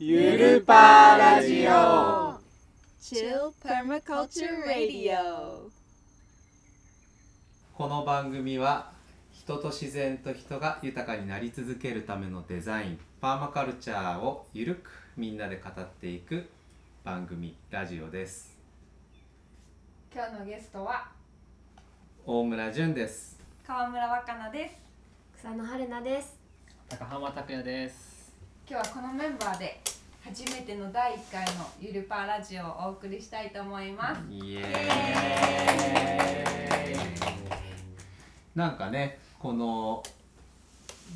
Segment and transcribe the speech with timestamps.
[0.00, 2.38] ゆるぱラジオ。
[3.00, 5.68] Chill Permaculture Radio
[7.74, 8.92] この番組は
[9.32, 16.48] 人と自然と人が豊かになり続けるためのデザインパーマカルチャーをゆるくみんなで語っていく
[17.02, 18.56] 番組ラジオです。
[20.14, 21.08] 今日のゲストは？
[22.24, 23.40] 大村淳です。
[23.66, 24.76] 川村若菜です。
[25.40, 26.38] 草野春菜です。
[26.88, 28.17] 高浜拓也です。
[28.70, 29.80] 今日はこのメンバーで
[30.22, 34.20] 初めての第1回のゆるパーラジオをお送りしたいと思います。
[34.30, 34.64] イエー
[36.94, 36.98] イ。
[38.54, 40.02] なんかねこの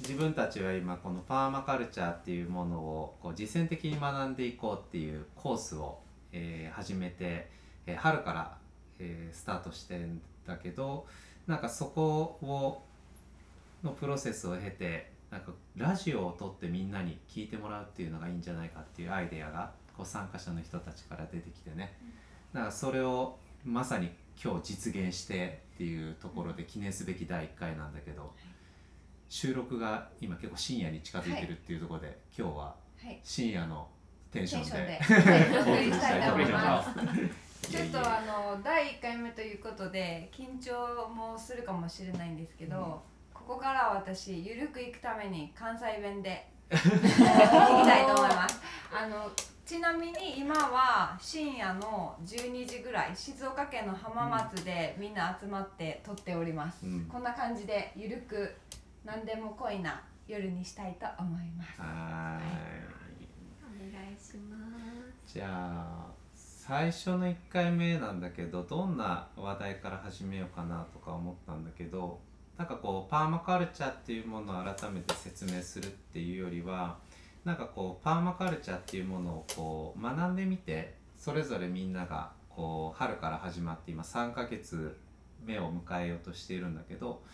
[0.01, 5.99] 自分たちは今このパーマカルチャーっていうものをこう実践的に学んでいこうっていうコースを、
[6.33, 7.51] えー始めて、
[7.87, 8.57] えー春から、
[8.99, 11.05] えースタートしてんだけど
[11.47, 12.83] なんかそこを
[13.85, 21.97] のプロセスを経てなんかラジオを撮ってみんなに聞いてもらうっていうのがいいんじゃないかっていうアイデアがこう参加者の人たちから出てきてね、
[22.53, 24.11] だからそれをまさに
[24.43, 28.35] 今日実現してっていうところで記念すべき第1回なんだけど
[29.31, 32.65] 収録が今結構深夜に近づいてるっていうところで、今日は
[33.03, 33.19] はい。
[33.25, 33.89] 深夜の
[34.31, 37.71] テンションではいお送りしたいと思いおます。
[37.71, 43.03] ちょっとあの第1回目ということで緊張もするかもしれないんですけど、
[43.47, 46.49] ここからは私ゆるくいくために関西弁で。
[46.71, 46.89] 行き
[47.85, 48.61] たいと思います。
[48.95, 49.31] あの
[49.67, 57.07] ちなみに今は深夜の12時ぐらい静岡県の浜松でみんな集まって撮っております、うん。
[57.07, 58.57] こんな感じでゆるく
[59.05, 61.81] 何でも濃いな夜にしたいと思います。
[61.81, 62.73] はー
[63.21, 63.29] い。
[63.91, 64.57] お願いしま
[65.27, 65.35] す。
[65.35, 72.21] じゃあ最初の1回目なんだけどどんな話題から始めようかなとか思ったんだけど
[72.63, 76.97] なんかこうパーマカルチャーっていうものを改めて説明するっていうよりは
[77.45, 84.97] なんかこうパーマカルチャーっていうものをこう学んでみてそれぞれみんながこう春から始まって今3ヶ月
[85.45, 87.25] 目を迎えようとしているんだけど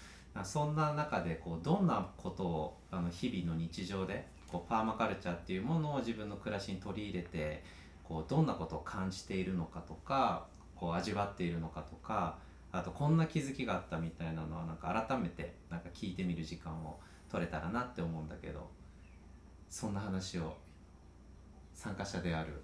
[0.45, 7.63] そんな中でこうどんなことをあの日々の日常でこうパーマカルチャーっていうものを自分の暮らしに取り入れて
[8.03, 12.39] こうどんなことを感じているのかとかこう味わっているのかとか
[12.71, 16.99] あとこんな気づきがあったみたいなのはなんか改めてなんか聞いてみる時間を
[17.31, 18.69] 取れたらなって思うんだけど
[19.71, 20.57] そんな話を
[21.75, 22.63] 参加者である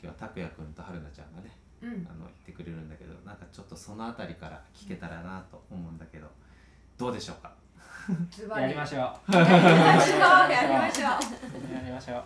[0.00, 1.50] 今日は拓也くんと春菜ちゃんがね
[1.82, 2.06] うん。
[2.08, 6.28] あの言ってくれるんだけどなんかちょっとその辺りから聞けたらなと思うんだけど
[6.96, 7.52] どうでしょうか？
[8.30, 9.00] ズバリやりましょう。
[9.32, 10.20] やりましょう。
[10.52, 11.74] やりましょう。
[11.74, 12.16] やりましょう。
[12.16, 12.22] さ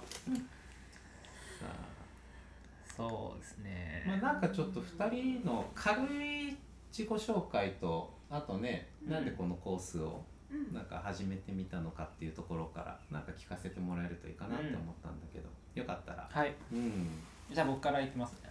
[3.08, 4.04] そうですね。
[4.06, 6.56] あ、まあ、なんかちょっと2人の軽い
[6.90, 16.54] 自己紹介とあとね、なんでこのコースをうんなんか始めてみたのかっていうところからなんか聞かせてもらえるといいかなって思ったんだけど、よかったらはい。
[16.72, 17.08] うん
[17.52, 18.50] じゃあ僕からいきますね。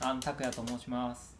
[0.00, 1.36] あの拓也と申します。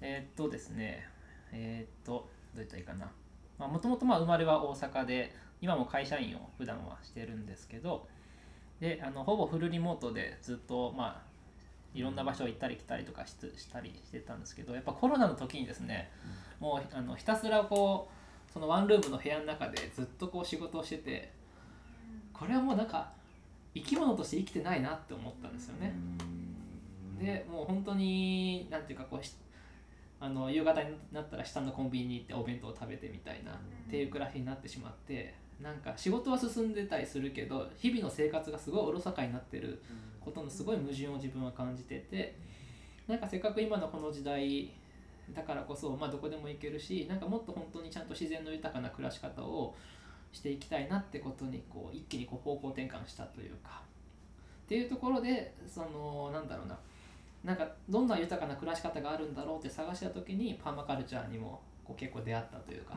[0.00, 1.06] えーっとですね。
[1.52, 2.12] えーっと
[2.54, 3.10] どう言ったらいいかな。
[3.58, 8.06] まあもともとまあ生まれは大阪で今も会社員を普段はしてるんですけど、
[8.80, 11.31] であのほぼフルリモートでずっとまあ
[11.94, 16.10] いろんな場所行ったり来たりとかししたりしてたんですけどやっぱコロナの時にですね、
[16.60, 21.32] もうあのひたすらこうそのワンルームの部屋の中でずっとこう仕事をしてて
[22.32, 23.12] これはもうなんか
[23.74, 25.94] 生き物として生きてないなって思ったんですよね。
[27.20, 29.34] でもう本当になんていうかこうし
[30.20, 33.54] あの夕方になったら下のコンビニに行ってお弁当を食べてみたいなっ
[33.90, 39.80] ていう暮らしになってしまってなんか仕事は進んでたりするけど日々の生活がすごいおろそかになってる
[40.20, 42.36] ことのすごい矛盾を自分は感じてて
[43.06, 44.72] なんかせっかく今のこの時代
[45.32, 49.74] だからこそ、まあ、どこでも行けるしなんかもっと本当にちゃんと自然の豊かな暮らし方を
[50.32, 53.82] していきたいなってことにこう一気にこう方向転換したというか。
[54.64, 56.78] っていうところでそのなんだろうな。
[57.44, 62.94] なんかどんな豊かな暮らし方があるんだろうって探した時にパーマカルチャーにもこう結構出会ったというか、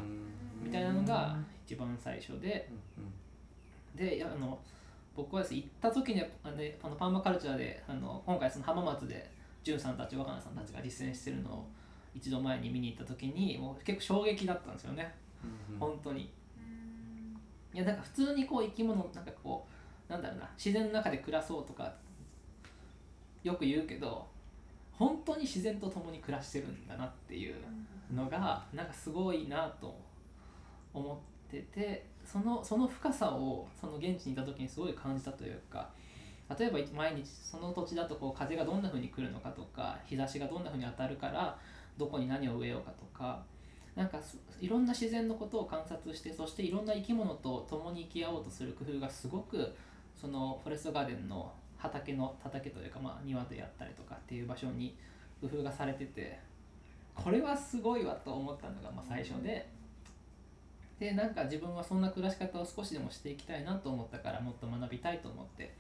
[0.62, 2.70] みたいなのが一番最初で
[3.96, 4.60] であの
[5.16, 9.30] 僕はですね行った時にあのねあのパーマカルチャーであの今回その浜松で
[9.74, 11.68] んさんたち若菜さんたちが実践してるのを
[12.14, 15.14] 一度前に見に行った時にもう結構衝撃だったんですよね、
[15.80, 16.30] 本当に。
[17.74, 19.66] いやなんか普通にこう生き物なんかこ
[20.08, 21.94] うなんだろうな自然の中で暮らそうとか
[23.44, 24.26] よく言うけど
[24.94, 27.56] 本当に自然と共に暮らしてるんだなっていう
[28.14, 29.98] のがなんかすごいなと
[30.94, 35.90] 思っててそのその深さをその現地にいた時にすごい感じたというか
[36.58, 41.58] 例えば毎日その土地だとこう風がどんな風に来るのかとか日差しがどんな風に当たるから
[41.98, 43.44] どこに何を植えようかとか
[43.96, 44.20] なんか
[44.60, 49.74] いろんな自然のことを観察してそしていろんな生き物と共に生き合おうとする工夫がすごく
[50.20, 54.98] そのフォレストガーデンの畑の畑というか、まあ、庭でやったりとかっていう場所に
[55.42, 56.40] 工夫がされてて
[57.16, 59.74] これはすごいわと思ったのがまあ最初で。
[61.00, 65.76] でなんか自分はそんな暮らし方を少しでもしていきたいなと思ったからもっと学びたいと思って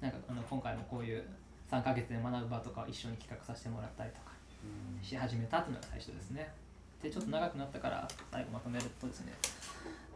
[0.00, 1.22] なんかあの今回もこういう
[1.70, 4.32] 3ヶ月で学ぶ場とかを一緒に企画させてもらったりとか
[5.02, 6.50] し始めたっていうのが最初ですね。
[7.02, 9.32] でちょっと長くなったから最後まとめるとですね。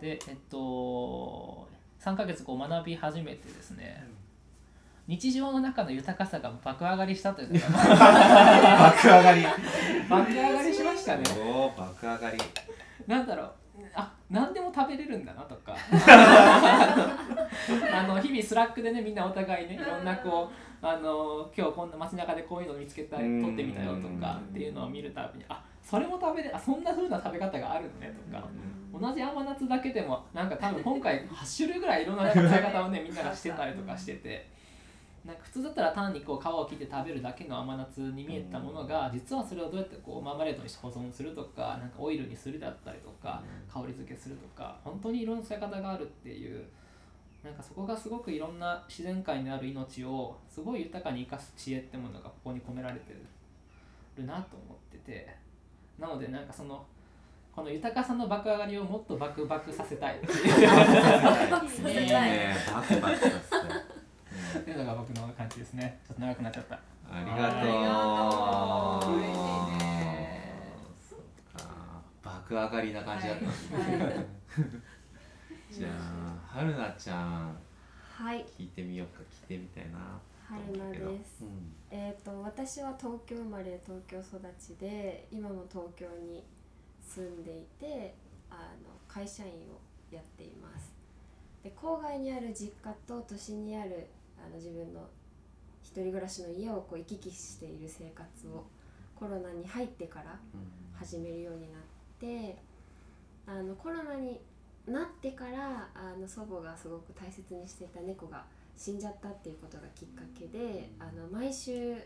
[0.00, 1.68] でえっと
[2.00, 4.08] 3ヶ月こう学び始めてですね、
[5.10, 9.44] 日常の中の豊かさが爆上がりしたというか爆上がり。
[10.08, 11.24] 爆上がりしましたね。
[11.36, 12.38] おお爆上がり。
[13.08, 13.50] なんだろう。
[13.92, 15.74] あ何でも食べれるんだなとか。
[17.92, 20.48] あの日々スラックでねみんなお互いねいろんなこ
[20.80, 28.46] うあの今日こんな街中でこういうの見つけた撮ってみたよとかっていうのを見るたびにあそれも食べれあそんな風な食べ方があるのねとか。
[28.92, 34.59] 同じ甘夏だけでもなんか多分今回8種類ぐらいいろんな食べ方をねみんながしてたりとかしてて。
[35.24, 46.64] なんか普通だったら単にこう皮を切って食べるだけの甘夏に見えたものが実はそれをどうやってこうマーマレードにして保存するとかなんかオイルにするだったりとか香り付けするとか本当にいろんな使い方があるっていう
[47.44, 53.14] なんかそこがすごくいろんな自然界にある命をすごい豊かに生かす知恵ってものがここに込められて
[54.16, 55.28] るなと思ってて
[55.98, 56.84] なのでなんかその
[57.54, 60.66] この豊かさの爆上がりをもっと爆爆させたいっていう。
[61.86, 61.90] い。
[62.24, 62.54] いね。
[62.72, 63.89] バクバクさせてっ
[64.64, 66.00] ていうのが僕の感じですね。
[66.06, 66.74] ちょっと長くなっちゃった。
[67.12, 67.46] ありがとう。
[67.46, 69.18] ありがとう。
[69.18, 70.64] 嬉しいね
[71.08, 71.18] そっ
[71.62, 74.26] か爆上がりな感じだったんですね、
[75.70, 77.56] じゃあはるなちゃん。
[78.12, 78.44] はい。
[78.58, 79.22] 聞いてみようか。
[79.48, 80.20] 聞いてみたいな。
[80.48, 81.42] 春菜です。
[81.42, 81.72] うん。
[81.90, 86.44] えー、と私は東京生まれ東京育ちで今も東京に
[87.00, 88.14] 住んでいて
[88.50, 89.80] あの会社員を
[90.12, 90.92] やっています。
[91.62, 94.08] で郊外にある実家と都心にある
[94.44, 95.08] あの自分の
[95.82, 98.66] 一人暮らしの家をこう行き来している生活を
[99.14, 100.38] コロナに入ってから
[100.94, 101.82] 始めるようになっ
[102.18, 102.56] て
[103.46, 104.40] あのコロナに
[104.86, 108.44] なってからあの祖母がすごく大切にしていた猫が
[108.76, 111.96] 死んじゃったっていうことがきっかけであの毎週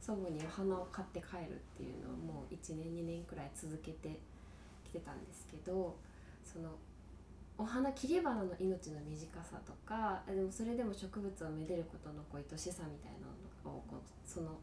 [0.00, 4.18] 祖母にお花を買って帰るっていうのをもう1年2年くらい続けて
[4.84, 5.96] きてたんですけど
[6.44, 6.70] その
[7.58, 13.26] お花切り花の命の短さとかでもそれでも植物をめでることのこう愛しさみたいな
[13.68, 14.58] のをこうその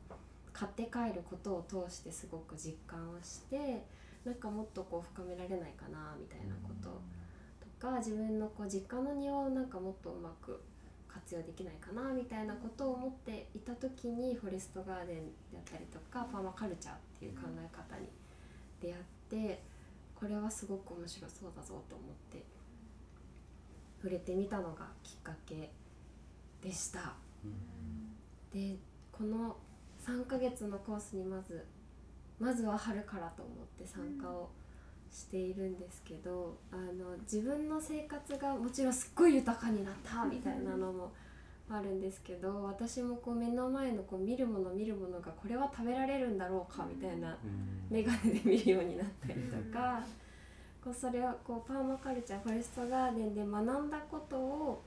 [0.53, 3.83] 買って帰ることを通してすごく実感をして
[4.23, 7.01] なんかもっとこう深められないかなみたいなこと
[7.59, 10.61] とか自分のこう実家の庭をなんかもっとうまく
[11.09, 15.17] 活用できないかなみたいなことを思っていた時にフォレストガーデン
[15.51, 18.07] であったりとかパーマカルチャーっていう考え方に
[18.81, 19.61] 出会って
[20.15, 22.54] これはすごく面白そうだぞと思って
[24.05, 25.71] 触れてみたのがきっかけ
[26.61, 27.13] でした。
[28.53, 28.75] で
[29.11, 29.57] この
[30.05, 31.65] 3ヶ月のコースにまず
[32.39, 34.51] まずは春からと思って参加を
[35.11, 41.11] しているんですけど、あの自分の生活がもちろんすっごい豊かになったみたいなのも
[41.67, 47.35] あるんですけど私もこう目の前のこう見るもの見るものがこれは食べられるんだろうかみたいな
[47.89, 50.03] 眼鏡で見るようになったりとか、
[50.85, 54.83] こうそれをこうパーマカルチャーフォレストガーデンで学んだことを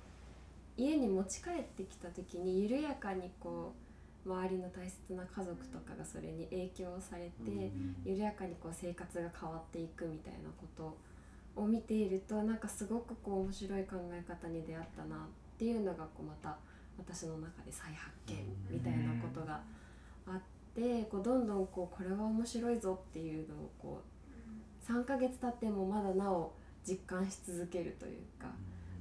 [0.76, 3.74] 家に持ち帰ってきた時に緩やかにこ
[4.24, 7.72] う周りの大切な家族とかがそれに影響されて、
[8.04, 10.96] 緩やかにこう生活が変わっていくみたいなこと
[11.60, 15.18] を見ているとなんかすごくこう面白い考え方に出会ったなっ
[15.58, 16.56] ていうのがこうまた
[16.96, 18.36] 私の中で再発見
[18.70, 19.60] みたいなことが
[20.28, 20.40] あっ
[20.76, 24.17] てこうどんどんこうこれは面白いぞっていうのをこう
[24.88, 26.52] 3ヶ月経ってもまだなお
[26.86, 28.48] 実感し続けるというか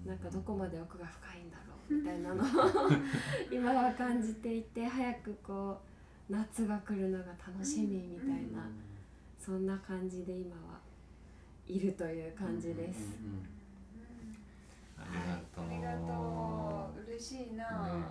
[0.05, 2.91] なんかどこまで奥が深いんだろうみたいなのを
[3.49, 5.79] 今は感じていて早くこ
[6.29, 8.69] う夏が来るのが楽しみみたいな
[9.39, 10.79] そんな感じで今は
[11.65, 13.17] いるという感じです。
[14.97, 17.11] ありがとう、ありがとう。
[17.11, 18.03] 嬉しいな、ね。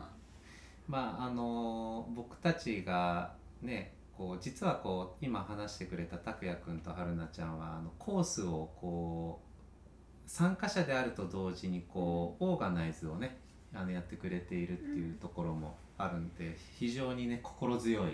[0.88, 9.46] まああの僕たちがねこう実はこう今話してくれた拓也くんと春菜ちゃんはあのコースをこう
[10.28, 13.38] 参加者であると同時にこうオーガナイズをね
[13.74, 18.12] あのやってくれているっていうところもあるんで非常にね心強い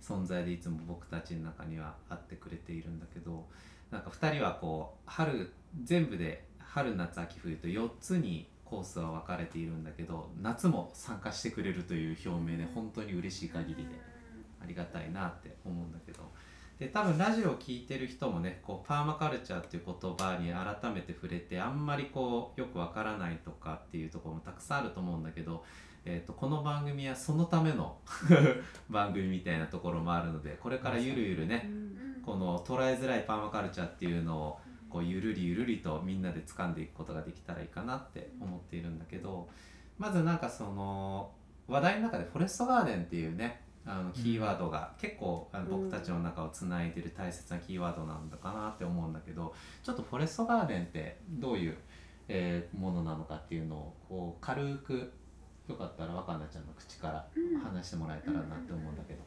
[0.00, 3.46] 存在でいつも僕たちの中にはあってくれているんだけど
[3.90, 5.52] なんか2人はこう春
[5.84, 14.11] 全部で春夏秋冬と4つにコースは分かれているんだけど夏も参加してくれるという表明で本当に嬉しい限りで
[14.62, 16.20] ありがたいなって思うんだけど。
[16.78, 25.64] で多分ラジオを聞いてる人もねこうパーマカルチャーっていう言葉に改めて触れてあんまりこうよくわからないとかっていうところもたくさんあると思うんだけど、
[26.04, 27.98] えー、とこの番組はそのための
[28.90, 31.70] 番組みたいなところもあるのでこれからゆるゆるね
[32.24, 39.48] この捉えづらいパーマカルチャーっていうのをこうゆるりゆるりとみんなで掴んでいくことができたらいいかなって思っているんだけど
[39.98, 41.30] まずなんかその
[41.68, 51.76] 話題の中でフォレストガーデンっていうねあのキーワードが結構あの僕たちの中をつないでる大切なキーワードなんだかなって思うんだけどちょっとフォレストガーデンってどういう、
[52.28, 55.12] えーものなのかっていうのをこう軽く
[55.68, 57.26] よかったら若菜ちゃんの口から
[57.62, 59.20] 話してもらえたらなって思うんだけど。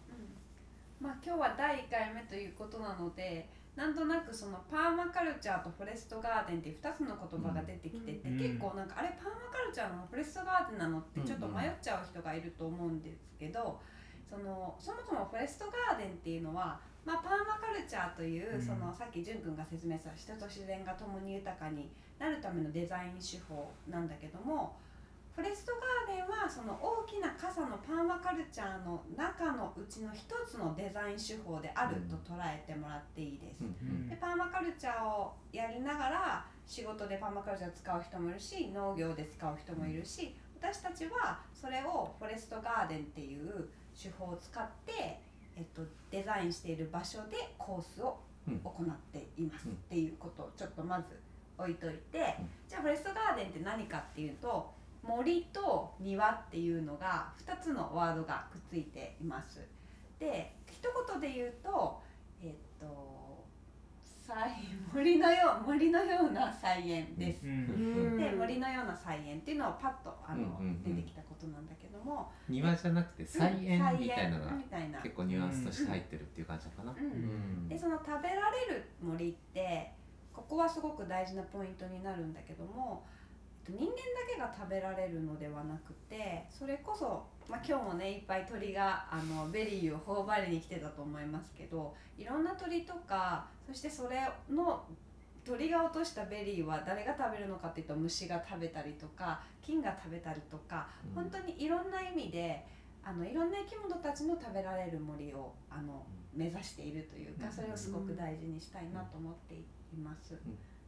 [1.02, 8.38] まあ、今日は第1回目ということなのでなんとなくそのパーマカルチャーとフォレストガーデンっていう2つの言葉が出てきてて、うん。
[8.38, 10.08] 結構なんかあれパーマカルチャーなの？
[10.08, 11.00] フォレストガーデンなの？
[11.00, 13.80] ってちょっと迷っちゃう人がいると思うんですけど、
[14.30, 18.62] そのそもそもフォレストガーデンっていうのは、まあ、パーマカルチャーという、うん。
[18.62, 24.76] そのさっき淳君が説明した人と自然が共に豊かになるためのデザイン手法なんだけども
[25.36, 25.74] フォレスト
[26.08, 33.62] ガーデンはその大きな傘のパーマカルチャーの中のうちの一つのデザイン手法であると捉えてもらっていいです。
[33.62, 45.20] うんでパーマカルチャーをやりながら仕事でパーマカルチャー使う人もいるし農業で使う人もいるし私たちはそれをフォレストガーデンっていう手法を使って、
[45.56, 48.60] えっと、デザインしている場所でコースをうん。
[48.60, 49.74] 行っていますうん。
[49.74, 51.20] っていうことをちょっとまず
[51.58, 52.50] 置いといて、うん。
[52.68, 59.62] じゃあフォレストガーデンって何かっていうと森と庭っていうのが2つのワードがくっついています。
[60.20, 62.02] で一言で言うと
[62.42, 63.46] えっと
[64.28, 64.50] 菜
[64.96, 67.46] 森のよう森のような菜園です。
[67.46, 70.96] うんで森のような菜園っていうのはパッとあの、うんうんうん。
[70.96, 72.32] 出てきたことなんだけども。
[72.48, 75.00] 庭じゃなくて菜園みたいなのが菜園みたいな。
[75.02, 76.94] 結構ニュアンスとして入ってるっていう感じかな。
[77.68, 79.92] でその食べられる森って
[80.32, 83.06] ここはすごく大事なポイントになるんだけどもえっと
[83.68, 83.94] 人間だ
[84.32, 94.86] けが食べられるのではなくてそれこそ、まあ、今日もねいっぱい鳥があのベリーを頬張りに来てたと思いますけどいろんな鳥とかそしてそれの
[95.44, 101.24] 鳥が落としたベリーは誰が食べるのかっていうと虫が食べたりとか菌が食べたりとかうん。
[101.24, 102.66] 本当にいろんな意味で
[103.04, 107.52] あのいろんな生き物たちの食べられる森をあの目指しているというかうん。
[107.52, 109.64] それをすごく大事にしたいなと思ってい
[110.04, 110.34] ます。
[110.34, 110.38] ん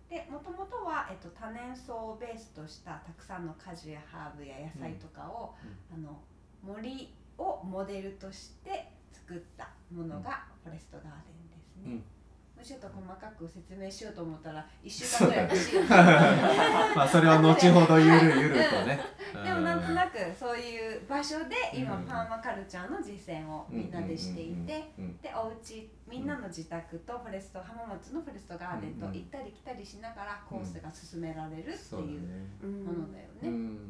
[0.09, 5.55] でもともとは、えっと、多年草をベースとしたたくさんの果樹やハーブや野菜とかを、
[5.93, 6.17] あの
[6.63, 12.16] 森をモデルとして作ったものがフォレストガーデンですね。
[12.57, 16.95] うんもうちょっと細かく説明しようと思ったら1週間ぐらい。
[16.95, 18.99] まあそれは後ほどゆるゆるとね。
[19.43, 22.03] でもなんとなくそういう場所で今うん。
[22.05, 31.95] パーマカルチャーの実践をみんなでしていてうんうんでお家みんなの自宅とフォレスト浜松のフォレストガーデンと行ったり来たりしながらコースが進められるって。
[31.95, 33.75] いうものだようん。
[33.75, 33.81] ね。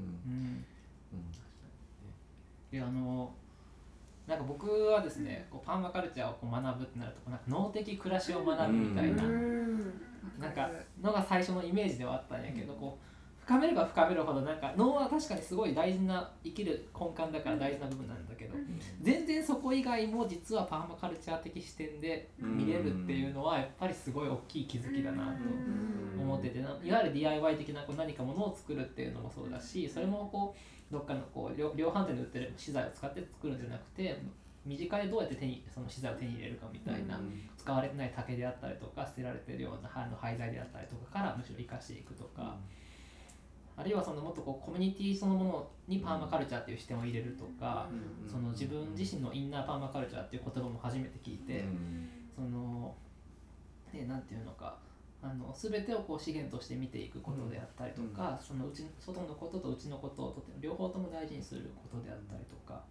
[1.11, 1.25] うん。
[2.71, 3.31] であの
[4.27, 10.69] なんか僕はですねこうパーマカルチャーをこう学ぶってなるとなんか脳的暮らしを学ぶみたいな、なんか
[11.01, 13.03] のが最初のイメージではあったんやけど、こう
[13.47, 18.55] 深めれば深めるほどなんか脳は確かにすごい大事な生きる根幹だから大事な部分なんだけど、
[19.01, 25.31] 全然そこ以外も実はパーマカルチャー的視点で見れるっていうのはやっぱりすごい大きい気づきだなと
[26.21, 30.53] 思っててないわゆる DIY 的なこう何かものを作るっていうのもそうだしそれもこ
[30.91, 34.21] うどっかのこう量量販店で売ってる資材を使って作るんじゃなくて
[34.65, 37.17] 身近でどうやって手にその資材を手に入れるかみたいな、
[37.57, 42.57] 使われてない竹であったりとか捨てられてるようなあの廃材であったりとかからむしろ生かしていくとか、
[43.77, 47.87] あるいはそのもっとこうコミュニティそのものにパーマカルチャーっていう視点を入れるとか、
[48.29, 51.63] その自分自身のインナーパーマカルチャーっていう言葉も初めて聞いて、
[52.35, 52.95] その
[53.93, 54.77] ねなんていうのか
[55.21, 62.81] あの全てをこう資源として見ていくことであったりとか、そのうち外のこととうちのことをとても両方とも大事にすることであったりとか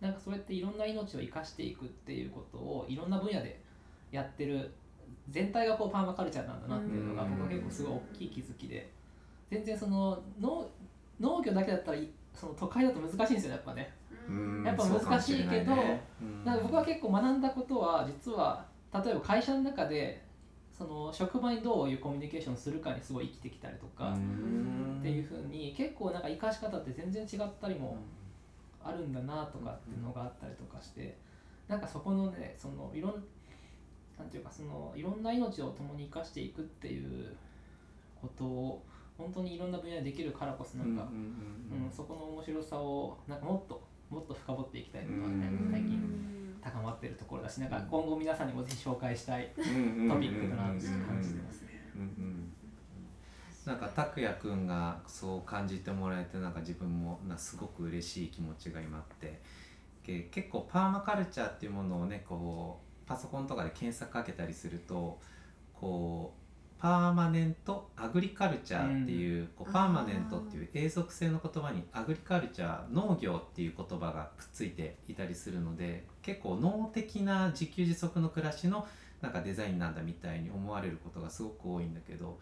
[0.00, 3.60] なんかそうやっていろんな命を生かしていくっていうことをいろんな分野で
[4.10, 4.72] やってる
[5.28, 7.30] 全体がこうパーマカルチャーなんだなっていうのがうん。
[7.32, 8.90] 僕は結構すごい大きい気づきで
[9.50, 10.68] 全然その農
[11.18, 13.92] 農業だけだったらいその都会だと難しいんですよねやっぱね。
[14.28, 14.64] うん。
[14.64, 18.64] やっぱ難しいけどなんだから僕は結構学んだことは実は
[18.94, 20.22] 例えば会社の中で
[20.76, 24.16] その職場にどういうコミュニケーションするかにすごい生きてきたりとか
[24.98, 27.98] っていうふうに結構なんか生かし方って全然違ったりも
[28.82, 31.18] あるんだなとかっていうのがあったりとかして
[31.68, 33.24] なんかそこのねそのいろん
[34.18, 37.36] なんていうかそのいろんな命を共に生かしていくっていう
[38.20, 38.82] ことを
[39.20, 45.68] 本当にいろんな分野でできるからこそなんか、うんそこの面白さをなんかもっともっと深掘っていきたいとかねうん。
[45.70, 46.00] 最近
[46.62, 49.66] 高まってるところだしなんか今後皆さんにもぜひ紹介したいトト
[50.20, 51.70] ピックだなって感じてますね。
[53.66, 59.38] なんか拓也くんがそう感じてもらえてなんか自分もなすごく嬉しい気持ちが今あって
[60.02, 65.18] け結構パーマカルチャーっていうものをねこうパソコンとかで検索かけたりすると
[65.74, 66.19] こう
[66.80, 78.88] パーマネントアグリカルチャーっていう,、こうパーマネントっていう永続性の言葉にアグリカルチャー農業っていう言葉がくっついていたりするので結構脳的な自給自足の暮らしの
[79.20, 82.38] なんかデザインなんだみたいに思われることがすごく多いんだけど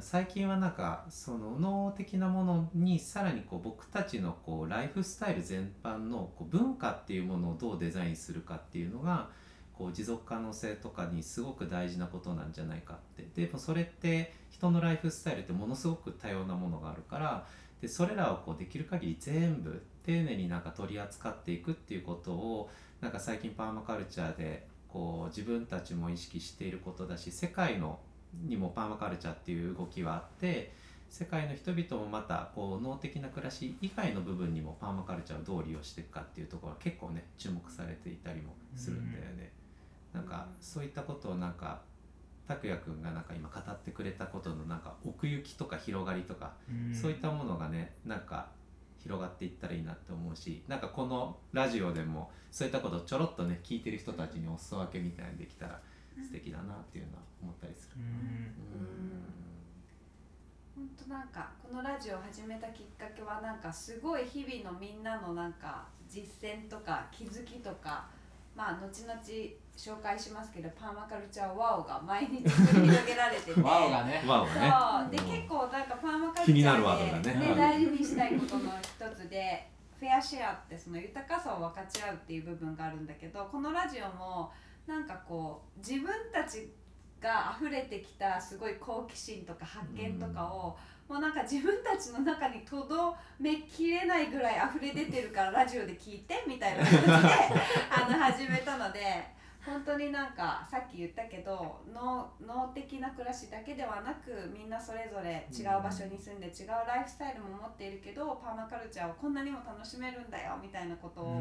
[0.00, 9.30] 最近はなんかその脳的なものにさらにこう僕たちのこうライフスタイル全般のこう文化っていうものをどうデザインするかっていうのが
[9.78, 17.46] こう持続可能性とかにすごく大事なことなんじゃないかってでもそれって人のライフスタイルってものすごく多様なものがあるから
[17.80, 22.70] でそれらをこうできる限り全部丁寧になんか取り扱っていくっていうことを
[23.00, 28.00] なんか最近パーマカルチャーでこう自分たちも意識していることだし世界の
[28.46, 30.72] にもパーマカルチャーっていう動きはあって
[31.08, 39.57] 世界の人々もまたこう脳的な暮らし以外の部分にもパーマカルチャーをどう利用していくかっていうところは結構ね注目されていたりもするんだよね。
[40.12, 41.82] なんかそういったことをなんか
[42.46, 46.54] 拓也くんがなんか今語ってくれたことのなんか奥行きとか広がりとか、
[46.98, 48.48] そういったものがねなんか
[48.96, 55.80] 広がっていったらいいなって思うしなんかこのラジオでもそういったことをちょろっとね聞いてる人たちにお裾分けみたいにできたら
[56.22, 57.96] 素敵だなっていうのは思ったりする。
[60.74, 68.06] 本当なんかこのラジオを始めたきっかけはなんかすごい日々のみんなのなんか実践とか気づきとか
[68.54, 69.20] まあ後々
[69.78, 73.60] 紹介しますけどパーマカルチャーワオが毎日繰り広げられてて。
[73.62, 74.24] ワオがね。
[74.26, 75.16] わおがね。
[75.16, 79.68] で結構なんかパーマカルチャー気になるワードで、だね大事にしたいことの一つで
[80.00, 84.50] フェアシェアってその豊かさを分かち合うっていう部分があるんだけどこのラジオも
[84.88, 86.72] なんかこう自分たち
[87.20, 90.76] が溢れてきたすごい好奇心とか発見とかを、
[91.08, 97.06] もうなんか自分たちの中にとどめきれないぐらい溢れ出てるからラジオで聞いてみたいな感じで
[97.90, 99.37] あの始めたので
[99.68, 111.40] 本当になんかさっき言ったけど脳脳的な暮らしだけではなくみんなそれぞれ違う場所に住んで違うライフスタイルも持っているけどパーマカルチャーをこんなにも楽しめるんだよみたいなことを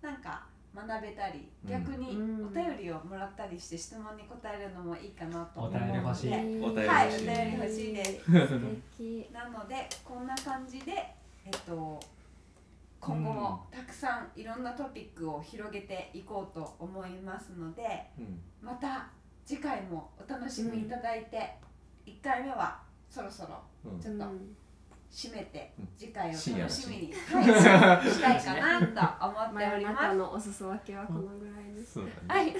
[0.00, 0.44] なんか
[0.76, 1.70] 学べたりうん。
[1.70, 2.46] 逆にうん。
[2.46, 6.30] お便りをもらったりして質問に答えるのもいいかなと思うお便り欲しい。
[6.30, 6.40] はい。
[6.40, 7.94] お便り欲しい。
[7.94, 8.24] です。
[8.24, 8.60] 素
[8.98, 10.92] 敵なのでこんな感じで
[11.44, 12.00] えっと
[13.00, 17.82] 今後もたくさんいろんなトピックを広げていこうと思いますので
[18.18, 18.40] うん。
[18.60, 19.08] また
[19.44, 21.54] 次回もお楽しみいただいて、
[22.04, 24.56] 1回目はそろそろうんちょっとうん
[25.10, 26.50] 締めてうん次回を楽し
[26.82, 30.14] しみに、はい、したいかなと思っております中。
[30.14, 32.40] のお裾分けはこのぐらいにそうだね。
[32.40, 32.52] はい、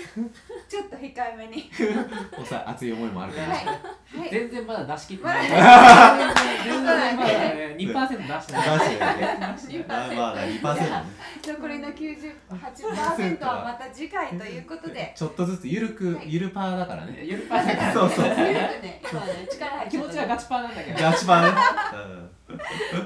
[0.69, 1.71] ちょっと控えめに。
[2.39, 3.47] おさ熱い思いもあるけど。
[3.47, 5.49] はい、はい、全然まだ出し切ってまだない。
[6.65, 9.55] 全然まだね、2%出してない。
[9.55, 9.87] 出してるね。
[9.89, 11.05] まあまあ二パーセントね。
[11.47, 17.21] 残りの98%はまた次回ということで、ちょっとずつゆるくはいゆるパーだからね。
[17.23, 18.27] ゆるパーだからそうそう。
[18.27, 18.49] ゆるく
[18.83, 21.03] ね、今ね、力入っ気持ちはガチパーなんだけど。
[21.03, 22.37] ガチパーね。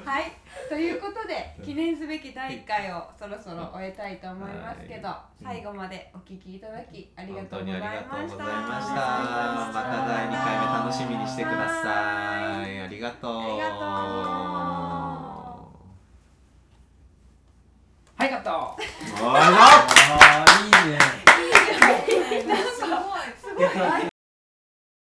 [0.04, 0.32] はい。
[0.68, 5.08] ということで記念すべき第1回をそろそろ終えたいと思いますけど、
[5.42, 7.86] 最後までお聞きいただきありがとうございま
[8.28, 8.44] した。
[8.44, 8.94] ました。
[8.94, 12.80] また第2回目楽しみにしてください。
[12.80, 13.40] ありがとう。
[13.40, 13.80] ありがと
[18.20, 19.38] はいカットおい
[20.68, 20.98] いね。
[22.06, 22.54] いいね。
[22.54, 22.90] すごい。
[23.40, 24.19] すごい。